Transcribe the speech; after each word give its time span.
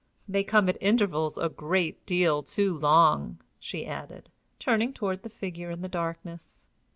They 0.27 0.43
come 0.43 0.67
at 0.67 0.79
intervals 0.81 1.37
a 1.37 1.47
great 1.47 2.03
deal 2.07 2.41
too 2.41 2.75
long," 2.75 3.37
she 3.59 3.85
added, 3.85 4.31
turning 4.57 4.93
toward 4.93 5.21
the 5.21 5.29
figure 5.29 5.69
in 5.69 5.83
the 5.83 5.87
darkness. 5.87 6.65